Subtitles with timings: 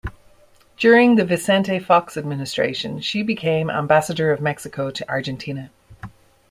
[0.77, 5.69] During the Vicente Fox administration she became ambassador of Mexico to Argentina.